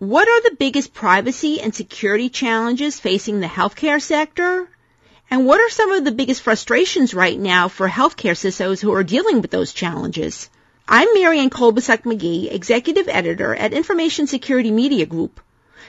[0.00, 4.66] what are the biggest privacy and security challenges facing the healthcare sector?
[5.30, 9.04] And what are some of the biggest frustrations right now for healthcare CISOs who are
[9.04, 10.48] dealing with those challenges?
[10.88, 15.38] I'm Marianne Kolbasuk McGee, Executive Editor at Information Security Media Group.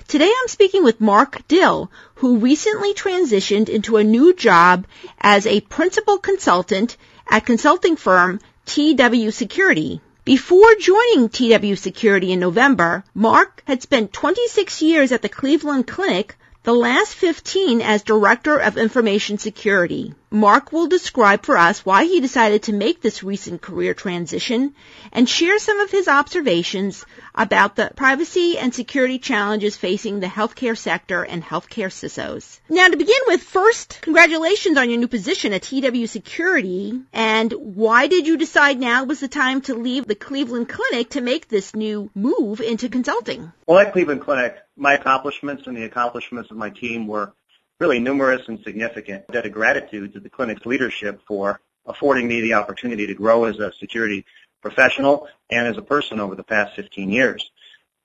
[0.09, 4.88] Today I'm speaking with Mark Dill, who recently transitioned into a new job
[5.21, 6.98] as a principal consultant
[7.30, 10.02] at consulting firm TW Security.
[10.23, 16.38] Before joining TW Security in November, Mark had spent 26 years at the Cleveland Clinic,
[16.63, 20.13] the last 15 as Director of Information Security.
[20.29, 24.75] Mark will describe for us why he decided to make this recent career transition
[25.11, 27.03] and share some of his observations
[27.34, 32.59] about the privacy and security challenges facing the healthcare sector and healthcare CISOs.
[32.70, 38.07] Now to begin with, first, congratulations on your new position at TW Security and why
[38.07, 41.75] did you decide now was the time to leave the Cleveland Clinic to make this
[41.75, 43.51] new move into consulting?
[43.65, 47.34] Well, at Cleveland Clinic, my accomplishments and the accomplishments of my team were
[47.80, 49.27] really numerous and significant.
[49.32, 53.59] Debt of gratitude to the clinic's leadership for affording me the opportunity to grow as
[53.59, 54.26] a security
[54.62, 57.52] professional and as a person over the past 15 years.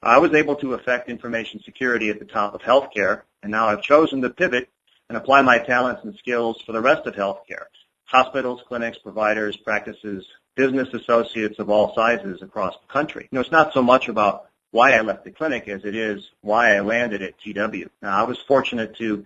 [0.03, 3.83] I was able to affect information security at the top of healthcare, and now I've
[3.83, 4.69] chosen to pivot
[5.09, 7.67] and apply my talents and skills for the rest of healthcare.
[8.05, 13.29] Hospitals, clinics, providers, practices, business associates of all sizes across the country.
[13.31, 16.31] You know, it's not so much about why I left the clinic as it is
[16.43, 17.89] why I landed at TW.
[18.03, 19.25] Now, I was fortunate to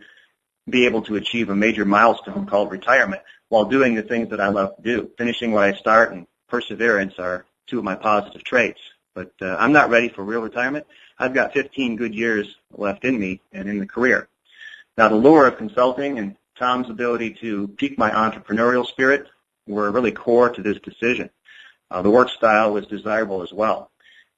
[0.68, 4.48] be able to achieve a major milestone called retirement while doing the things that I
[4.48, 5.10] love to do.
[5.18, 8.80] Finishing what I start and perseverance are two of my positive traits.
[9.12, 10.86] But uh, I'm not ready for real retirement.
[11.18, 14.28] I've got 15 good years left in me and in the career.
[14.96, 19.26] Now, the lure of consulting and Tom's ability to pique my entrepreneurial spirit
[19.66, 21.28] were really core to this decision.
[21.90, 23.90] Uh, the work style was desirable as well.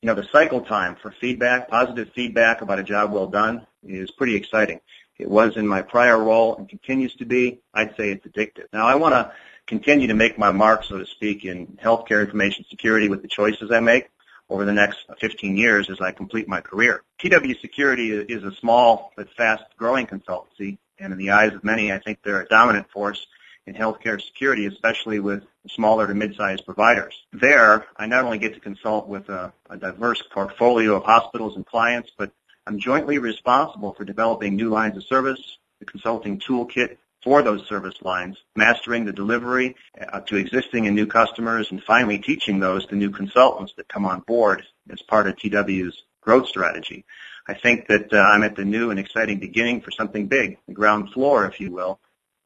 [0.02, 4.10] You know, the cycle time for feedback, positive feedback about a job well done is
[4.10, 4.80] pretty exciting.
[5.16, 7.60] It was in my prior role and continues to be.
[7.72, 8.66] I'd say it's addictive.
[8.72, 9.30] Now, I want to
[9.68, 13.70] continue to make my mark, so to speak, in healthcare information security with the choices
[13.70, 14.10] I make
[14.50, 17.04] over the next 15 years as I complete my career.
[17.20, 21.98] TW Security is a small but fast-growing consultancy, and in the eyes of many, I
[21.98, 23.24] think they're a dominant force
[23.66, 27.14] in healthcare security, especially with smaller to mid-sized providers.
[27.32, 31.64] There, I not only get to consult with a, a diverse portfolio of hospitals and
[31.64, 32.32] clients, but
[32.66, 37.94] I'm jointly responsible for developing new lines of service, the consulting toolkit for those service
[38.02, 42.96] lines, mastering the delivery uh, to existing and new customers, and finally teaching those to
[42.96, 47.04] new consultants that come on board as part of TW's growth strategy.
[47.46, 50.74] I think that uh, I'm at the new and exciting beginning for something big, the
[50.74, 51.98] ground floor, if you will,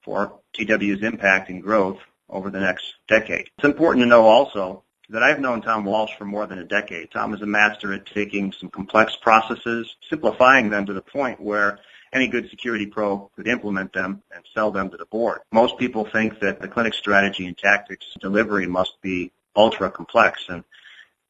[0.06, 1.99] for TW's impact and growth
[2.31, 3.50] over the next decade.
[3.59, 7.11] It's important to know also that I've known Tom Walsh for more than a decade.
[7.11, 11.78] Tom is a master at taking some complex processes, simplifying them to the point where
[12.12, 15.41] any good security pro could implement them and sell them to the board.
[15.53, 20.65] Most people think that the clinic strategy and tactics delivery must be ultra complex and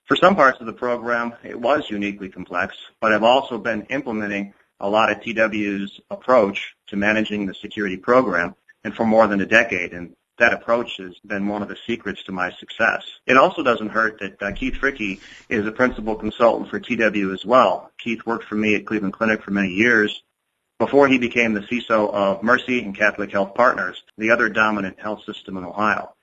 [0.06, 4.54] for some parts of the program, it was uniquely complex, but I've also been implementing
[4.78, 8.54] a lot of TW's approach to managing the security program
[8.86, 9.92] and for more than a decade.
[9.92, 13.02] And that approach has been one of the secrets to my success.
[13.26, 17.44] It also doesn't hurt that uh, Keith Fricke is a principal consultant for TW as
[17.44, 17.90] well.
[17.98, 20.22] Keith worked for me at Cleveland Clinic for many years
[20.78, 25.24] before he became the CISO of Mercy and Catholic Health Partners, the other dominant health
[25.24, 26.14] system in Ohio.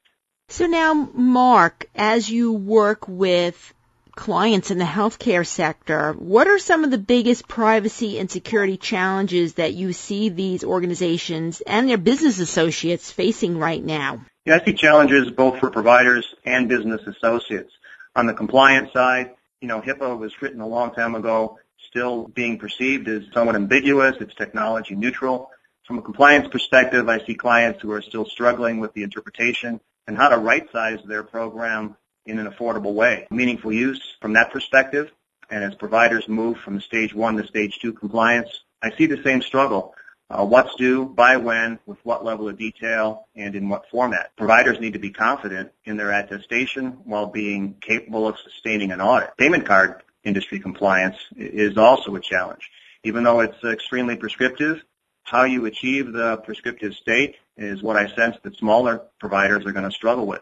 [0.48, 3.74] So now, Mark, as you work with
[4.16, 9.56] clients in the healthcare sector, what are some of the biggest privacy and security challenges
[9.56, 14.24] that you see these organizations and their business associates facing right now?
[14.46, 17.72] Yeah, I see challenges both for providers and business associates.
[18.16, 19.32] On the compliance side,
[19.62, 21.58] you know, HIPAA was written a long time ago,
[21.88, 24.18] still being perceived as somewhat ambiguous.
[24.20, 25.50] It's technology neutral.
[25.88, 30.18] From a compliance perspective, I see clients who are still struggling with the interpretation and
[30.18, 31.96] how to right size their program
[32.26, 33.28] in an affordable way.
[33.32, 35.12] Meaningful use from that perspective,
[35.50, 38.50] and as providers move from stage one to stage two compliance,
[38.82, 39.96] I see the same struggle.
[40.30, 44.36] Uh, what's due, by when, with what level of detail, and in what format.
[44.36, 49.36] Providers need to be confident in their attestation while being capable of sustaining an audit.
[49.38, 52.72] Payment card industry compliance is also a challenge.
[53.04, 54.82] Even though it's extremely prescriptive,
[55.24, 59.86] how you achieve the prescriptive state is what I sense that smaller providers are going
[59.86, 60.42] to struggle with.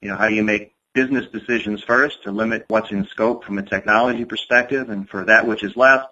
[0.00, 3.58] You know, how do you make business decisions first to limit what's in scope from
[3.58, 6.06] a technology perspective, and for that which is left,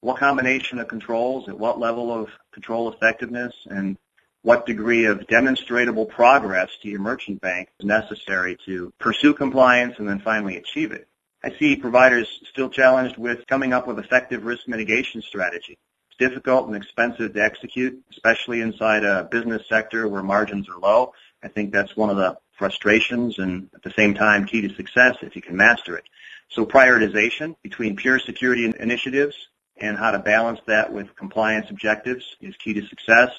[0.00, 3.98] what combination of controls, at what level of control effectiveness, and
[4.42, 10.08] what degree of demonstrable progress to your merchant bank is necessary to pursue compliance and
[10.08, 11.08] then finally achieve it.
[11.42, 15.76] I see providers still challenged with coming up with effective risk mitigation strategy.
[16.10, 21.12] It's difficult and expensive to execute, especially inside a business sector where margins are low.
[21.42, 25.16] I think that's one of the frustrations and at the same time key to success
[25.22, 26.04] if you can master it.
[26.50, 29.36] So prioritization between pure security initiatives
[29.76, 33.30] and how to balance that with compliance objectives is key to success.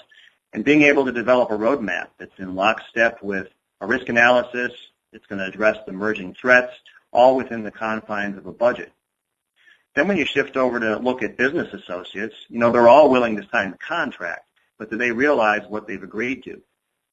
[0.53, 3.47] And being able to develop a roadmap that's in lockstep with
[3.81, 4.71] a risk analysis
[5.11, 6.73] that's going to address the emerging threats,
[7.11, 8.91] all within the confines of a budget.
[9.95, 13.35] Then when you shift over to look at business associates, you know, they're all willing
[13.37, 16.61] to sign the contract, but do they realize what they've agreed to?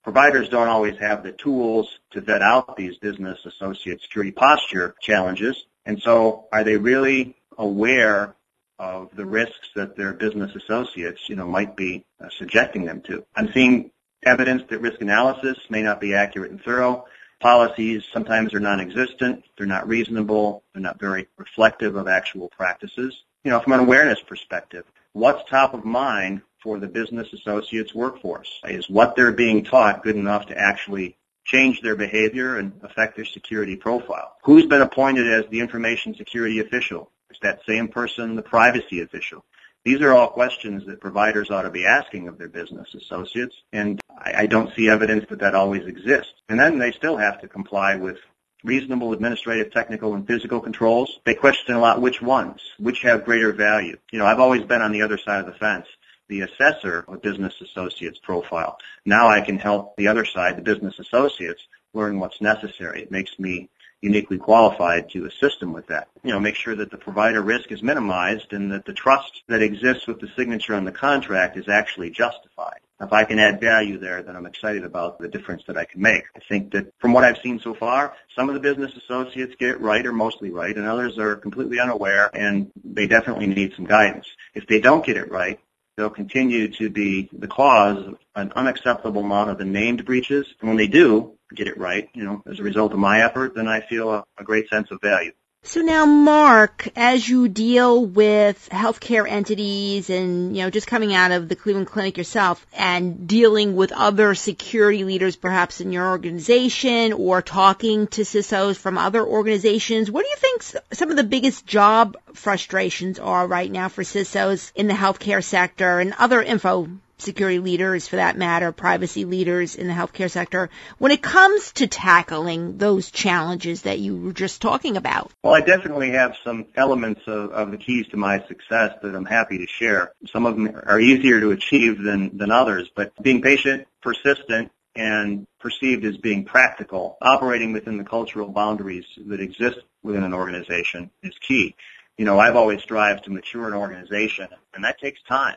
[0.07, 5.67] Providers don't always have the tools to vet out these business associate security posture challenges,
[5.85, 8.37] and so are they really aware
[8.79, 13.27] of the risks that their business associates, you know, might be uh, subjecting them to?
[13.35, 13.91] I'm seeing
[14.25, 17.07] evidence that risk analysis may not be accurate and thorough,
[17.41, 23.25] Policies sometimes are non-existent, they're not reasonable, they're not very reflective of actual practices.
[23.43, 28.51] You know, from an awareness perspective, what's top of mind for the business associates workforce?
[28.65, 33.25] Is what they're being taught good enough to actually change their behavior and affect their
[33.25, 34.33] security profile?
[34.43, 37.13] Who's been appointed as the information security official?
[37.31, 39.45] Is that same person the privacy official?
[39.85, 44.01] These are all questions that providers ought to be asking of their business associates, and
[44.19, 46.33] I, don't see evidence that that always exists.
[46.49, 48.19] And then they still have to comply with
[48.65, 51.21] reasonable administrative, technical, and physical controls.
[51.25, 53.97] They question a lot which ones, which have greater value.
[54.11, 55.87] You know, I've always been on the other side of the fence,
[56.29, 58.79] the assessor or business associates profile.
[59.05, 61.63] Now I can help the other side, the business associates,
[61.95, 63.03] learn what's necessary.
[63.03, 63.69] It makes me
[64.03, 66.09] uniquely qualified to assist them with that.
[66.23, 69.63] You know, make sure that the provider risk is minimized and that the trust that
[69.63, 72.81] exists with the signature on the contract is actually justified.
[73.01, 76.01] If I can add value there, then I'm excited about the difference that I can
[76.01, 76.25] make.
[76.35, 79.71] I think that from what I've seen so far, some of the business associates get
[79.71, 83.85] it right or mostly right, and others are completely unaware, and they definitely need some
[83.85, 84.27] guidance.
[84.55, 85.61] If they don't get it right,
[85.97, 90.47] they'll continue to be the cause of an unacceptable amount of the named breaches.
[90.61, 93.55] And when they do get it right, you know, as a result of my effort,
[93.55, 95.33] then I feel a, a great sense of value.
[95.69, 101.33] So now, Mark, as you deal with healthcare entities and, you know, just coming out
[101.33, 107.13] of the Cleveland Clinic yourself and dealing with other security leaders perhaps in your organization
[107.13, 111.67] or talking to CISOs from other organizations, what do you think some of the biggest
[111.67, 117.59] job frustrations are right now for CISOs in the healthcare sector and other info security
[117.59, 122.79] leaders for that matter, privacy leaders in the healthcare sector, when it comes to tackling
[122.79, 125.31] those challenges that you were just talking about?
[125.43, 129.25] Well, I definitely have some elements of, of the keys to my success that I'm
[129.25, 130.13] happy to share.
[130.27, 135.47] Some of them are easier to achieve than, than others, but being patient, persistent, and
[135.61, 141.37] perceived as being practical, operating within the cultural boundaries that exist within an organization is
[141.39, 141.75] key.
[142.17, 145.57] You know, I've always strived to mature an organization, and that takes time.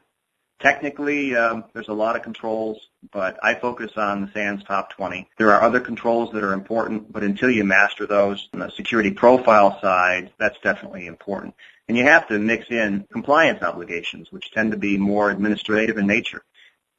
[0.59, 5.29] Technically, um, there's a lot of controls, but I focus on the SANS top 20.
[5.37, 9.11] There are other controls that are important, but until you master those on the security
[9.11, 11.55] profile side, that's definitely important.
[11.87, 16.07] And you have to mix in compliance obligations, which tend to be more administrative in
[16.07, 16.43] nature.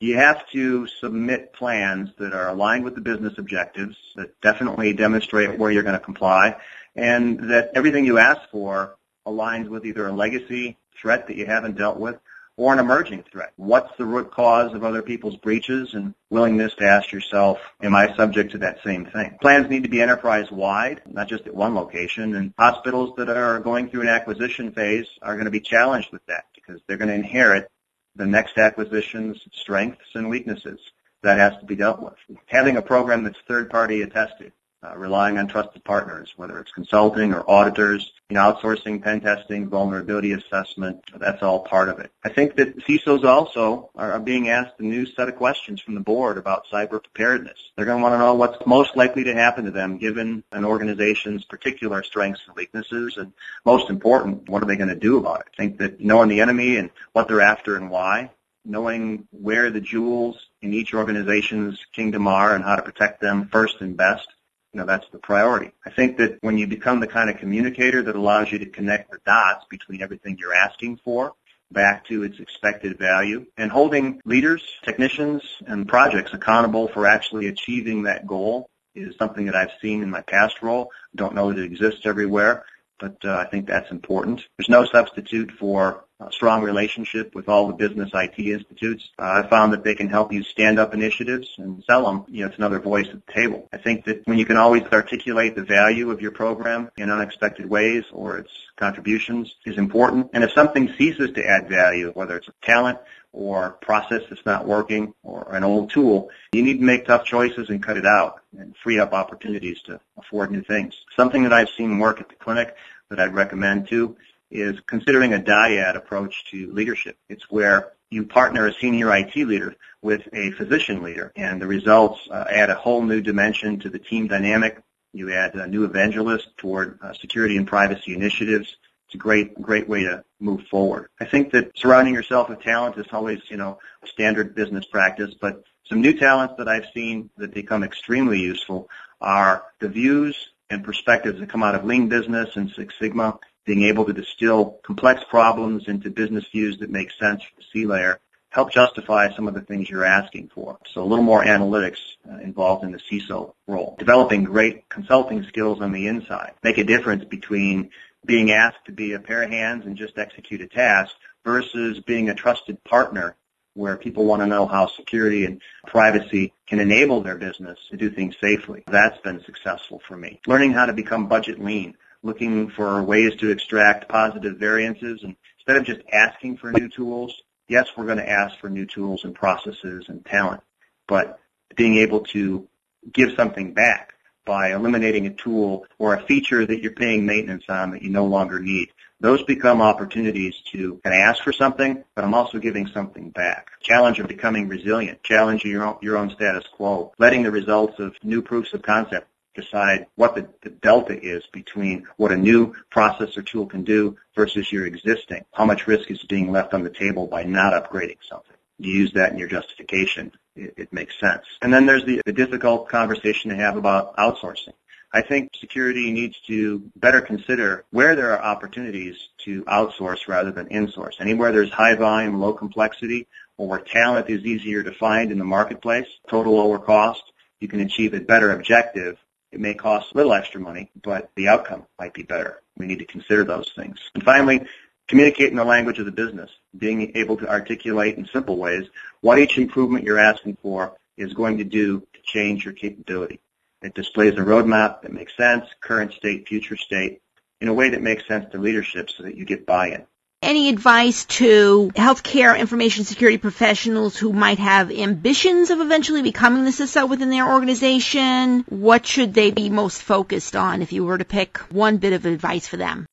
[0.00, 5.58] You have to submit plans that are aligned with the business objectives, that definitely demonstrate
[5.58, 6.56] where you're going to comply,
[6.96, 8.96] and that everything you ask for
[9.26, 12.16] aligns with either a legacy threat that you haven't dealt with
[12.60, 13.54] or an emerging threat?
[13.56, 18.14] What's the root cause of other people's breaches and willingness to ask yourself, am I
[18.14, 19.38] subject to that same thing?
[19.40, 23.88] Plans need to be enterprise-wide, not just at one location, and hospitals that are going
[23.88, 27.14] through an acquisition phase are going to be challenged with that because they're going to
[27.14, 27.70] inherit
[28.14, 30.80] the next acquisition's strengths and weaknesses.
[31.22, 32.14] That has to be dealt with.
[32.44, 37.48] Having a program that's third-party attested, uh, relying on trusted partners, whether it's consulting or
[37.48, 42.10] auditors, you know, outsourcing pen testing, vulnerability assessment, that's all part of it.
[42.24, 45.94] I think that CISOs also are, are being asked a new set of questions from
[45.94, 47.58] the board about cyber preparedness.
[47.76, 50.64] They're going to want to know what's most likely to happen to them given an
[50.64, 53.32] organization's particular strengths and weaknesses, and
[53.66, 55.46] most important, what are they going to do about it?
[55.52, 58.30] I think that knowing the enemy and what they're after and why,
[58.64, 63.80] knowing where the jewels in each organization's kingdom are and how to protect them first
[63.80, 64.28] and best,
[64.72, 65.72] you know, that's the priority.
[65.84, 69.10] I think that when you become the kind of communicator that allows you to connect
[69.10, 71.34] the dots between everything you're asking for
[71.72, 78.04] back to its expected value and holding leaders, technicians, and projects accountable for actually achieving
[78.04, 80.90] that goal is something that I've seen in my past role.
[81.14, 82.64] Don't know that it exists everywhere,
[82.98, 84.42] but uh, I think that's important.
[84.58, 89.08] There's no substitute for strong relationship with all the business IT institutes.
[89.18, 92.24] Uh, I found that they can help you stand up initiatives and sell them.
[92.28, 93.68] You know, it's another voice at the table.
[93.72, 97.68] I think that when you can always articulate the value of your program in unexpected
[97.68, 100.30] ways or its contributions is important.
[100.32, 102.98] And if something ceases to add value, whether it's a talent
[103.32, 107.70] or process that's not working or an old tool, you need to make tough choices
[107.70, 110.94] and cut it out and free up opportunities to afford new things.
[111.16, 112.74] Something that I've seen work at the clinic
[113.08, 114.16] that I'd recommend too
[114.50, 117.16] is considering a dyad approach to leadership.
[117.28, 122.20] It's where you partner a senior IT leader with a physician leader, and the results
[122.30, 124.82] uh, add a whole new dimension to the team dynamic.
[125.12, 128.76] You add a new evangelist toward uh, security and privacy initiatives.
[129.06, 131.08] It's a great, great way to move forward.
[131.20, 135.64] I think that surrounding yourself with talent is always, you know, standard business practice, but
[135.88, 138.88] some new talents that I've seen that become extremely useful
[139.20, 140.36] are the views
[140.70, 144.80] and perspectives that come out of lean business and Six Sigma being able to distill
[144.82, 148.18] complex problems into business views that make sense for the C-layer,
[148.50, 150.78] help justify some of the things you're asking for.
[150.92, 151.98] So a little more analytics
[152.28, 153.96] uh, involved in the CISO role.
[153.98, 156.52] Developing great consulting skills on the inside.
[156.62, 157.90] Make a difference between
[158.26, 161.14] being asked to be a pair of hands and just execute a task
[161.44, 163.36] versus being a trusted partner
[163.74, 168.10] where people want to know how security and privacy can enable their business to do
[168.10, 168.82] things safely.
[168.88, 170.40] That's been successful for me.
[170.46, 175.22] Learning how to become budget lean looking for ways to extract positive variances.
[175.22, 177.34] And instead of just asking for new tools,
[177.68, 180.62] yes, we're going to ask for new tools and processes and talent,
[181.08, 181.38] but
[181.76, 182.66] being able to
[183.12, 187.92] give something back by eliminating a tool or a feature that you're paying maintenance on
[187.92, 188.88] that you no longer need.
[189.20, 193.68] Those become opportunities to kind of ask for something, but I'm also giving something back.
[193.80, 198.16] Challenge of becoming resilient, challenge your own, your own status quo, letting the results of
[198.22, 203.36] new proofs of concept decide what the, the, delta is between what a new process
[203.36, 205.44] or tool can do versus your existing.
[205.52, 208.56] How much risk is being left on the table by not upgrading something?
[208.78, 210.32] You use that in your justification.
[210.56, 211.44] It, it makes sense.
[211.60, 214.72] And then there's the, the difficult conversation to have about outsourcing.
[215.12, 220.68] I think security needs to better consider where there are opportunities to outsource rather than
[220.68, 221.20] insource.
[221.20, 223.26] Anywhere there's high volume, low complexity,
[223.56, 227.22] or where talent is easier to find in the marketplace, total lower cost,
[227.58, 229.18] you can achieve a better objective
[229.52, 232.62] it may cost a little extra money, but the outcome might be better.
[232.76, 233.98] We need to consider those things.
[234.14, 234.66] And finally,
[235.08, 238.86] communicate in the language of the business, being able to articulate in simple ways
[239.20, 243.40] what each improvement you're asking for is going to do to change your capability.
[243.82, 247.22] It displays a roadmap that makes sense, current state, future state,
[247.60, 250.06] in a way that makes sense to leadership so that you get buy-in
[250.42, 256.70] any advice to healthcare information security professionals who might have ambitions of eventually becoming the
[256.70, 258.64] CISO within their organization?
[258.68, 262.24] What should they be most focused on if you were to pick one bit of
[262.24, 263.06] advice for them?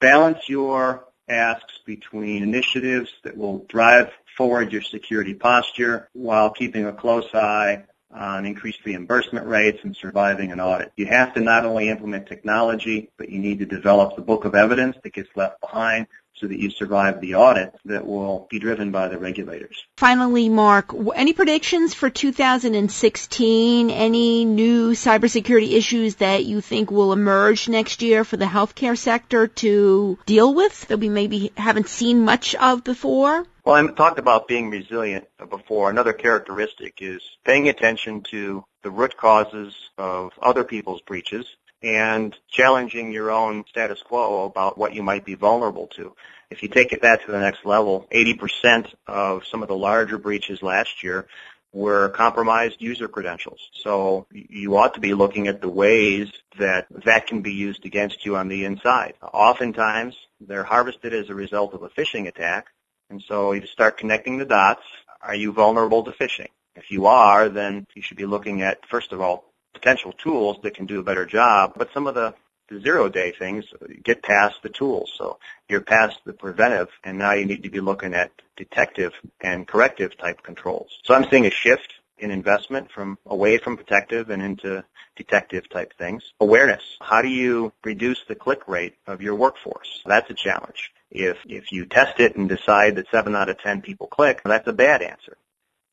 [0.00, 6.92] Balance your asks between initiatives that will drive forward your security posture while keeping a
[6.92, 10.92] close eye on increased reimbursement rates and surviving an audit.
[10.96, 14.54] You have to not only implement technology, but you need to develop the book of
[14.54, 16.06] evidence that gets left behind
[16.40, 19.82] so that you survive the audit that will be driven by the regulators.
[19.96, 23.90] Finally, Mark, any predictions for 2016?
[23.90, 29.48] Any new cybersecurity issues that you think will emerge next year for the healthcare sector
[29.48, 33.44] to deal with that we maybe haven't seen much of before?
[33.64, 35.90] Well, I talked about being resilient before.
[35.90, 41.44] Another characteristic is paying attention to the root causes of other people's breaches
[41.82, 46.14] and challenging your own status quo about what you might be vulnerable to.
[46.50, 50.18] If you take it that to the next level, 80% of some of the larger
[50.18, 51.26] breaches last year
[51.72, 53.60] were compromised user credentials.
[53.82, 58.24] So you ought to be looking at the ways that that can be used against
[58.24, 59.14] you on the inside.
[59.22, 62.68] Oftentimes, they're harvested as a result of a phishing attack,
[63.10, 64.82] and so you start connecting the dots.
[65.20, 66.48] Are you vulnerable to phishing?
[66.74, 70.74] If you are, then you should be looking at, first of all, potential tools that
[70.74, 72.34] can do a better job, but some of the,
[72.82, 73.64] zero day things
[74.04, 75.10] get past the tools.
[75.16, 75.38] So
[75.70, 80.18] you're past the preventive and now you need to be looking at detective and corrective
[80.18, 80.98] type controls.
[81.04, 84.84] So I'm seeing a shift in investment from away from protective and into
[85.16, 86.22] detective type things.
[86.40, 86.82] Awareness.
[87.00, 90.02] How do you reduce the click rate of your workforce?
[90.04, 90.92] That's a challenge.
[91.10, 94.68] If if you test it and decide that seven out of ten people click, that's
[94.68, 95.38] a bad answer.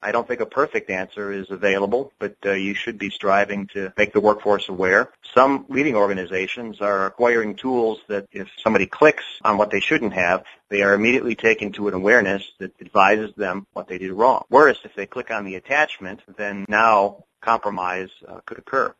[0.01, 3.91] I don't think a perfect answer is available, but uh, you should be striving to
[3.97, 5.11] make the workforce aware.
[5.33, 10.43] Some leading organizations are acquiring tools that if somebody clicks on what they shouldn't have,
[10.69, 14.45] they are immediately taken to an awareness that advises them what they did wrong.
[14.49, 18.93] Whereas if they click on the attachment, then now compromise uh, could occur.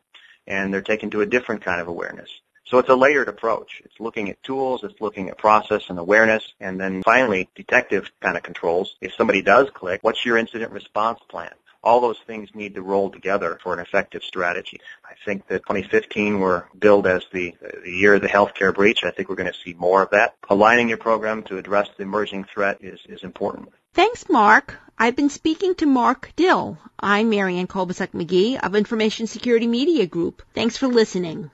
[0.47, 2.29] And they're taken to a different kind of awareness.
[2.65, 3.81] So it's a layered approach.
[3.85, 8.35] It's looking at tools, it's looking at process and awareness, and then finally detective kind
[8.35, 8.95] of controls.
[9.01, 11.53] If somebody does click, what's your incident response plan?
[11.85, 14.81] all those things need to roll together for an effective strategy.
[15.05, 17.53] I think that 2015 were billed as the,
[17.83, 19.03] the year of the healthcare breach.
[19.03, 20.35] I think we're going to see more of that.
[20.49, 23.69] Aligning your program to address the emerging threat is, is important.
[23.93, 24.75] Thanks, Mark.
[24.97, 26.77] I've been speaking to Mark Dill.
[26.99, 30.41] I'm Marianne Kolbasuk McGee of Information Security Media Group.
[30.53, 31.51] Thanks for listening.